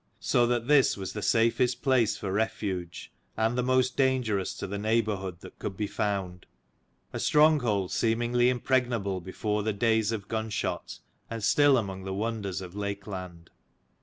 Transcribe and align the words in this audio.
So 0.19 0.47
that 0.47 0.67
this 0.67 0.97
was 0.97 1.13
the 1.13 1.21
safest 1.21 1.83
place 1.83 2.17
for 2.17 2.31
refuge, 2.31 3.11
and 3.37 3.55
the 3.55 3.61
most 3.61 3.95
dangerous 3.95 4.55
to 4.55 4.65
the 4.65 4.79
neigh 4.79 5.03
bourhood 5.03 5.41
that 5.41 5.59
could 5.59 5.77
be 5.77 5.85
found: 5.85 6.47
a 7.13 7.19
stronghold 7.19 7.91
136 7.91 7.99
seemingly 8.01 8.49
impregnable 8.49 9.21
before 9.21 9.61
the 9.61 9.73
days 9.73 10.11
of 10.11 10.27
gunshot, 10.27 10.97
and 11.29 11.43
still 11.43 11.77
among 11.77 12.03
the 12.05 12.15
wonders 12.15 12.61
of 12.61 12.73
Lakeland. 12.73 13.51